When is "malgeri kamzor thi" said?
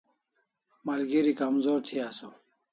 0.85-1.95